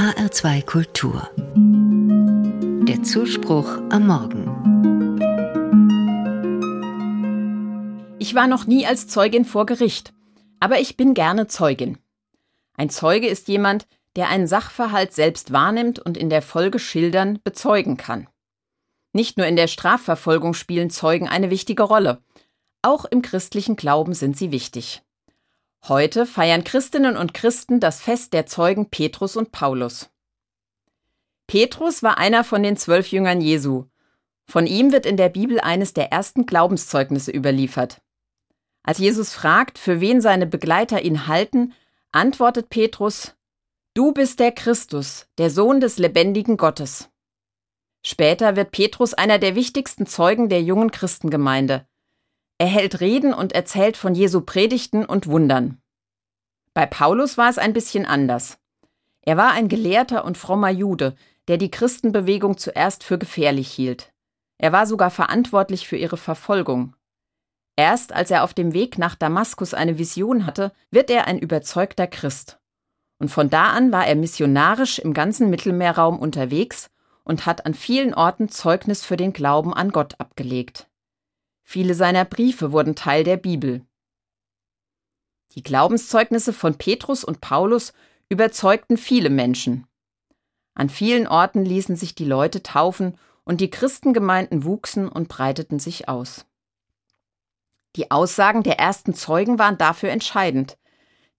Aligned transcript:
HR2 0.00 0.64
Kultur. 0.64 1.28
Der 2.88 3.02
Zuspruch 3.02 3.68
am 3.90 4.06
Morgen. 4.06 4.46
Ich 8.18 8.34
war 8.34 8.46
noch 8.46 8.66
nie 8.66 8.86
als 8.86 9.08
Zeugin 9.08 9.44
vor 9.44 9.66
Gericht, 9.66 10.14
aber 10.58 10.80
ich 10.80 10.96
bin 10.96 11.12
gerne 11.12 11.48
Zeugin. 11.48 11.98
Ein 12.78 12.88
Zeuge 12.88 13.26
ist 13.26 13.48
jemand, 13.48 13.86
der 14.16 14.30
einen 14.30 14.46
Sachverhalt 14.46 15.12
selbst 15.12 15.52
wahrnimmt 15.52 15.98
und 15.98 16.16
in 16.16 16.30
der 16.30 16.40
Folge 16.40 16.78
schildern, 16.78 17.38
bezeugen 17.44 17.98
kann. 17.98 18.26
Nicht 19.12 19.36
nur 19.36 19.46
in 19.46 19.56
der 19.56 19.66
Strafverfolgung 19.66 20.54
spielen 20.54 20.88
Zeugen 20.88 21.28
eine 21.28 21.50
wichtige 21.50 21.82
Rolle. 21.82 22.22
Auch 22.80 23.04
im 23.04 23.20
christlichen 23.20 23.76
Glauben 23.76 24.14
sind 24.14 24.34
sie 24.34 24.50
wichtig. 24.50 25.02
Heute 25.88 26.26
feiern 26.26 26.62
Christinnen 26.62 27.16
und 27.16 27.32
Christen 27.34 27.80
das 27.80 28.00
Fest 28.00 28.32
der 28.32 28.46
Zeugen 28.46 28.90
Petrus 28.90 29.36
und 29.36 29.50
Paulus. 29.50 30.10
Petrus 31.46 32.02
war 32.02 32.18
einer 32.18 32.44
von 32.44 32.62
den 32.62 32.76
zwölf 32.76 33.10
Jüngern 33.10 33.40
Jesu. 33.40 33.86
Von 34.46 34.66
ihm 34.66 34.92
wird 34.92 35.06
in 35.06 35.16
der 35.16 35.30
Bibel 35.30 35.58
eines 35.58 35.94
der 35.94 36.12
ersten 36.12 36.44
Glaubenszeugnisse 36.44 37.32
überliefert. 37.32 38.02
Als 38.82 38.98
Jesus 38.98 39.32
fragt, 39.32 39.78
für 39.78 40.00
wen 40.00 40.20
seine 40.20 40.46
Begleiter 40.46 41.02
ihn 41.02 41.26
halten, 41.26 41.72
antwortet 42.12 42.68
Petrus, 42.68 43.36
Du 43.94 44.12
bist 44.12 44.38
der 44.38 44.52
Christus, 44.52 45.26
der 45.38 45.50
Sohn 45.50 45.80
des 45.80 45.98
lebendigen 45.98 46.56
Gottes. 46.56 47.10
Später 48.04 48.54
wird 48.54 48.70
Petrus 48.70 49.14
einer 49.14 49.38
der 49.38 49.54
wichtigsten 49.54 50.06
Zeugen 50.06 50.48
der 50.48 50.62
jungen 50.62 50.90
Christengemeinde. 50.90 51.86
Er 52.60 52.66
hält 52.66 53.00
Reden 53.00 53.32
und 53.32 53.54
erzählt 53.54 53.96
von 53.96 54.14
Jesu 54.14 54.42
Predigten 54.42 55.06
und 55.06 55.26
Wundern. 55.26 55.80
Bei 56.74 56.84
Paulus 56.84 57.38
war 57.38 57.48
es 57.48 57.56
ein 57.56 57.72
bisschen 57.72 58.04
anders. 58.04 58.58
Er 59.22 59.38
war 59.38 59.52
ein 59.52 59.70
gelehrter 59.70 60.26
und 60.26 60.36
frommer 60.36 60.68
Jude, 60.68 61.14
der 61.48 61.56
die 61.56 61.70
Christenbewegung 61.70 62.58
zuerst 62.58 63.02
für 63.02 63.16
gefährlich 63.16 63.72
hielt. 63.72 64.12
Er 64.58 64.72
war 64.72 64.84
sogar 64.84 65.10
verantwortlich 65.10 65.88
für 65.88 65.96
ihre 65.96 66.18
Verfolgung. 66.18 66.94
Erst 67.76 68.12
als 68.12 68.30
er 68.30 68.44
auf 68.44 68.52
dem 68.52 68.74
Weg 68.74 68.98
nach 68.98 69.14
Damaskus 69.14 69.72
eine 69.72 69.96
Vision 69.96 70.44
hatte, 70.44 70.70
wird 70.90 71.08
er 71.08 71.26
ein 71.28 71.38
überzeugter 71.38 72.06
Christ. 72.06 72.58
Und 73.18 73.30
von 73.30 73.48
da 73.48 73.70
an 73.70 73.90
war 73.90 74.06
er 74.06 74.16
missionarisch 74.16 74.98
im 74.98 75.14
ganzen 75.14 75.48
Mittelmeerraum 75.48 76.18
unterwegs 76.18 76.90
und 77.24 77.46
hat 77.46 77.64
an 77.64 77.72
vielen 77.72 78.12
Orten 78.12 78.50
Zeugnis 78.50 79.02
für 79.02 79.16
den 79.16 79.32
Glauben 79.32 79.72
an 79.72 79.92
Gott 79.92 80.16
abgelegt. 80.20 80.89
Viele 81.72 81.94
seiner 81.94 82.24
Briefe 82.24 82.72
wurden 82.72 82.96
Teil 82.96 83.22
der 83.22 83.36
Bibel. 83.36 83.86
Die 85.52 85.62
Glaubenszeugnisse 85.62 86.52
von 86.52 86.76
Petrus 86.76 87.22
und 87.22 87.40
Paulus 87.40 87.92
überzeugten 88.28 88.96
viele 88.96 89.30
Menschen. 89.30 89.86
An 90.74 90.88
vielen 90.88 91.28
Orten 91.28 91.64
ließen 91.64 91.94
sich 91.94 92.16
die 92.16 92.24
Leute 92.24 92.64
taufen 92.64 93.16
und 93.44 93.60
die 93.60 93.70
Christengemeinden 93.70 94.64
wuchsen 94.64 95.08
und 95.08 95.28
breiteten 95.28 95.78
sich 95.78 96.08
aus. 96.08 96.44
Die 97.94 98.10
Aussagen 98.10 98.64
der 98.64 98.80
ersten 98.80 99.14
Zeugen 99.14 99.60
waren 99.60 99.78
dafür 99.78 100.10
entscheidend. 100.10 100.76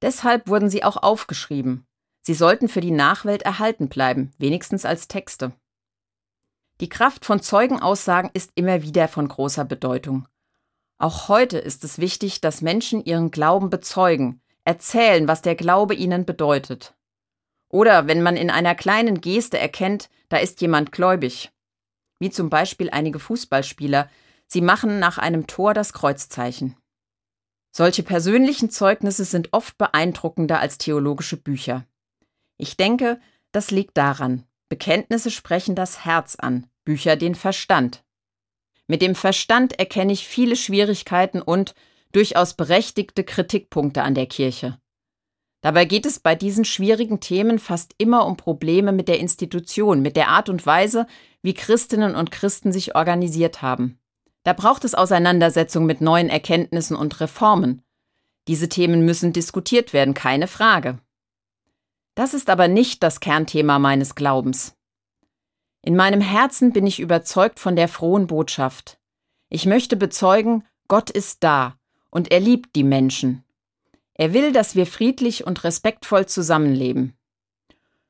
Deshalb 0.02 0.48
wurden 0.48 0.70
sie 0.70 0.86
auch 0.86 0.96
aufgeschrieben. 0.96 1.86
Sie 2.22 2.36
sollten 2.36 2.70
für 2.70 2.80
die 2.80 2.92
Nachwelt 2.92 3.42
erhalten 3.42 3.90
bleiben, 3.90 4.32
wenigstens 4.38 4.86
als 4.86 5.10
Texte. 5.10 5.52
Die 6.82 6.90
Kraft 6.90 7.26
von 7.26 7.40
Zeugenaussagen 7.40 8.32
ist 8.34 8.54
immer 8.56 8.82
wieder 8.82 9.08
von 9.08 9.28
großer 9.28 9.66
Bedeutung. 9.66 10.28
Auch 10.98 11.28
heute 11.28 11.60
ist 11.60 11.84
es 11.84 12.00
wichtig, 12.00 12.42
dass 12.42 12.64
Menschen 12.64 13.06
ihren 13.06 13.30
Glauben 13.30 13.70
bezeugen, 13.70 14.42
erzählen, 14.66 15.28
was 15.28 15.44
der 15.44 15.54
Glaube 15.54 15.94
ihnen 15.94 16.26
bedeutet. 16.26 16.96
Oder 17.70 18.08
wenn 18.08 18.24
man 18.24 18.36
in 18.36 18.50
einer 18.50 18.74
kleinen 18.74 19.22
Geste 19.22 19.60
erkennt, 19.60 20.10
da 20.30 20.38
ist 20.38 20.60
jemand 20.60 20.92
gläubig. 20.92 21.52
Wie 22.18 22.32
zum 22.32 22.50
Beispiel 22.50 22.90
einige 22.90 23.20
Fußballspieler, 23.20 24.10
sie 24.48 24.62
machen 24.62 24.98
nach 24.98 25.20
einem 25.20 25.46
Tor 25.46 25.76
das 25.76 25.94
Kreuzzeichen. 25.94 26.78
Solche 27.70 28.02
persönlichen 28.02 28.72
Zeugnisse 28.72 29.24
sind 29.24 29.50
oft 29.54 29.78
beeindruckender 29.78 30.60
als 30.60 30.80
theologische 30.80 31.38
Bücher. 31.38 31.86
Ich 32.58 32.76
denke, 32.76 33.22
das 33.52 33.70
liegt 33.70 33.98
daran, 33.98 34.48
Bekenntnisse 34.68 35.30
sprechen 35.30 35.76
das 35.76 36.06
Herz 36.06 36.38
an, 36.38 36.66
Bücher 36.84 37.16
den 37.16 37.36
Verstand. 37.36 38.04
Mit 38.88 39.02
dem 39.02 39.16
Verstand 39.16 39.80
erkenne 39.80 40.14
ich 40.14 40.28
viele 40.28 40.56
Schwierigkeiten 40.56 41.42
und 41.42 41.76
durchaus 42.12 42.56
berechtigte 42.56 43.24
Kritikpunkte 43.24 44.04
an 44.04 44.16
der 44.16 44.26
Kirche. 44.26 44.78
Dabei 45.62 45.86
geht 45.86 46.08
es 46.08 46.20
bei 46.20 46.36
diesen 46.36 46.66
schwierigen 46.66 47.20
Themen 47.20 47.60
fast 47.60 47.94
immer 48.00 48.26
um 48.26 48.36
Probleme 48.36 48.92
mit 48.92 49.08
der 49.08 49.20
Institution, 49.20 50.02
mit 50.02 50.16
der 50.18 50.30
Art 50.30 50.50
und 50.50 50.66
Weise, 50.66 51.06
wie 51.44 51.54
Christinnen 51.54 52.16
und 52.16 52.32
Christen 52.32 52.72
sich 52.72 52.96
organisiert 52.96 53.62
haben. 53.62 54.00
Da 54.44 54.54
braucht 54.54 54.84
es 54.86 54.96
Auseinandersetzung 54.96 55.86
mit 55.86 56.02
neuen 56.02 56.30
Erkenntnissen 56.30 56.96
und 56.96 57.20
Reformen. 57.22 57.84
Diese 58.48 58.70
Themen 58.70 59.06
müssen 59.06 59.34
diskutiert 59.34 59.94
werden, 59.94 60.16
keine 60.16 60.48
Frage. 60.48 60.98
Das 62.16 62.34
ist 62.34 62.50
aber 62.50 62.68
nicht 62.68 63.04
das 63.04 63.20
Kernthema 63.20 63.78
meines 63.78 64.16
Glaubens. 64.16 64.76
In 65.84 65.96
meinem 65.96 66.22
Herzen 66.22 66.74
bin 66.74 66.86
ich 66.86 67.00
überzeugt 67.00 67.60
von 67.60 67.76
der 67.76 67.88
frohen 67.88 68.28
Botschaft. 68.28 69.00
Ich 69.50 69.66
möchte 69.66 69.96
bezeugen, 69.96 70.64
Gott 70.88 71.10
ist 71.10 71.44
da 71.44 71.76
und 72.10 72.32
er 72.32 72.40
liebt 72.40 72.76
die 72.76 72.84
Menschen. 72.84 73.44
Er 74.14 74.34
will, 74.34 74.52
dass 74.52 74.76
wir 74.76 74.86
friedlich 74.86 75.48
und 75.48 75.64
respektvoll 75.64 76.28
zusammenleben. 76.28 77.18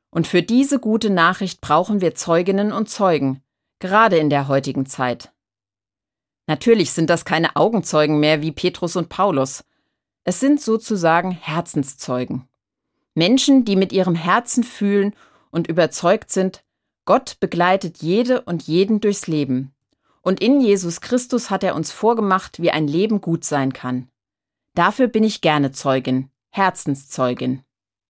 Und 0.10 0.28
für 0.28 0.44
diese 0.44 0.80
gute 0.80 1.10
Nachricht 1.10 1.62
brauchen 1.62 2.02
wir 2.02 2.16
Zeuginnen 2.16 2.74
und 2.74 2.90
Zeugen, 2.90 3.42
gerade 3.80 4.18
in 4.18 4.30
der 4.30 4.50
heutigen 4.50 4.86
Zeit. 4.86 5.32
Natürlich 6.48 6.92
sind 6.92 7.10
das 7.10 7.24
keine 7.24 7.56
Augenzeugen 7.56 8.20
mehr 8.20 8.42
wie 8.42 8.52
Petrus 8.52 8.98
und 8.98 9.08
Paulus. 9.08 9.64
Es 10.26 10.42
sind 10.42 10.60
sozusagen 10.60 11.32
Herzenszeugen. 11.32 12.48
Menschen, 13.16 13.64
die 13.64 13.78
mit 13.78 13.94
ihrem 13.94 14.16
Herzen 14.16 14.66
fühlen 14.66 15.16
und 15.50 15.68
überzeugt 15.68 16.30
sind, 16.30 16.64
Gott 17.12 17.42
begleitet 17.42 17.98
jede 17.98 18.40
und 18.40 18.64
jeden 18.64 19.02
durchs 19.02 19.28
Leben. 19.28 19.74
Und 20.22 20.40
in 20.40 20.62
Jesus 20.62 21.02
Christus 21.02 21.50
hat 21.50 21.62
er 21.62 21.76
uns 21.76 21.92
vorgemacht, 21.92 22.62
wie 22.62 22.72
ein 22.72 22.88
Leben 22.88 23.20
gut 23.20 23.44
sein 23.44 23.74
kann. 23.74 24.08
Dafür 24.76 25.08
bin 25.08 25.26
ich 25.26 25.42
gerne 25.42 25.74
Zeugin, 25.74 26.30
Herzenszeugin. 26.52 27.66